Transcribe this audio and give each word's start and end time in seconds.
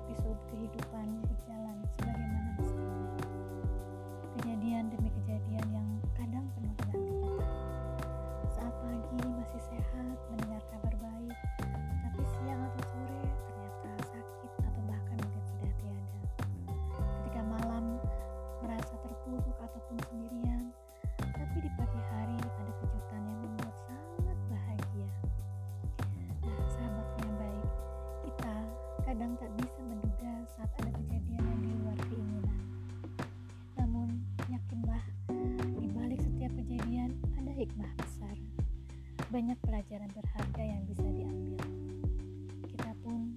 episode 0.00 0.40
kehidupan 0.48 1.08
berjalan 1.28 1.76
sebagaimana 1.92 2.50
mestinya. 2.56 3.04
Kejadian 4.40 4.88
demi 4.88 5.12
kejadian 5.20 5.66
yang 5.76 5.88
kadang 6.16 6.46
penuh 6.56 6.72
dengan. 6.88 7.36
Saat 8.48 8.72
pagi 8.80 9.20
masih 9.20 9.60
sehat 9.60 10.16
mendengar 10.32 10.62
kabar 10.72 10.94
baik, 11.04 11.36
tapi 12.00 12.22
siang 12.24 12.60
atau 12.64 12.82
sore 12.88 13.24
ternyata 13.44 13.90
sakit 14.08 14.52
atau 14.64 14.82
bahkan 14.88 15.16
mungkin 15.20 15.42
sudah 15.52 15.72
tiada. 15.84 16.20
Ketika 17.20 17.40
malam 17.44 18.00
merasa 18.64 18.94
terpuruk 19.04 19.56
ataupun 19.60 19.96
sendirian, 20.08 20.72
tapi 21.20 21.56
di 21.60 21.70
pagi 21.76 21.89
kadang 29.10 29.34
tak 29.42 29.50
bisa 29.58 29.82
menduga 29.90 30.32
saat 30.54 30.70
ada 30.78 30.90
kejadian 30.94 31.42
yang 31.42 31.60
di 31.66 31.72
luar 31.82 31.98
keinginan. 32.06 32.58
Namun, 33.74 34.22
yakinlah, 34.46 35.02
di 35.82 35.86
balik 35.90 36.22
setiap 36.22 36.54
kejadian 36.54 37.18
ada 37.34 37.50
hikmah 37.50 37.90
besar. 37.98 38.38
Banyak 39.34 39.58
pelajaran 39.66 40.06
berharga 40.14 40.62
yang 40.62 40.86
bisa 40.86 41.02
diambil. 41.10 41.58
Kita 42.70 42.90
pun 43.02 43.34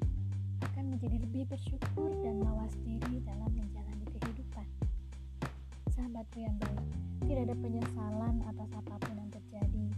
akan 0.62 0.94
menjadi 0.94 1.18
lebih 1.26 1.50
bersyukur 1.50 2.22
dan 2.22 2.38
mawas 2.38 2.78
diri 2.86 3.26
dalam 3.26 3.50
menjalani 3.58 4.06
kehidupan. 4.14 4.70
Sahabatku 5.90 6.38
yang 6.38 6.54
baik, 6.62 6.86
tidak 7.26 7.50
ada 7.50 7.56
penyesalan 7.58 8.46
atas 8.46 8.70
apa 8.78 8.94
pun 9.10 9.16
yang 9.18 9.32
terjadi. 9.34 9.90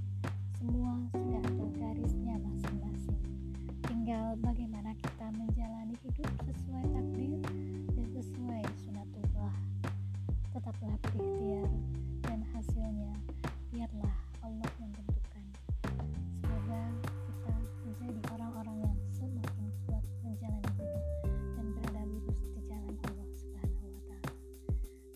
Semua 0.56 1.04
sudah 1.12 1.44
ada 1.44 1.68
garisnya 1.76 2.40
masing-masing. 2.40 3.20
Tinggal 3.92 4.40
bagaimana 4.40 4.96
kita 4.96 5.05
hidup 6.04 6.32
sesuai 6.44 6.84
takdir 6.92 7.40
dan 7.96 8.06
sesuai 8.12 8.64
sunatullah. 8.84 9.56
Tetaplah 10.52 10.96
berikhtiar 11.08 11.72
dan 12.28 12.40
hasilnya 12.52 13.14
biarlah 13.72 14.16
Allah 14.44 14.72
yang 14.84 14.92
tentukan. 14.92 15.46
Semoga 16.44 16.84
kita 17.32 17.54
menjadi 17.88 18.22
orang-orang 18.36 18.78
yang 18.92 18.98
semakin 19.16 19.68
kuat 19.88 20.04
menjalani 20.24 20.70
hidup 20.76 21.04
dan 21.56 21.66
berada 21.80 22.02
lurus 22.12 22.40
di 22.44 22.62
jalan 22.68 22.96
Allah 23.08 23.28
Subhanahu. 23.40 23.88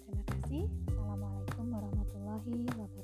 Terima 0.07 0.23
kasih. 0.31 0.63
Assalamualaikum 0.87 1.65
warahmatullahi 1.75 2.55
wabarakatuh. 2.71 2.98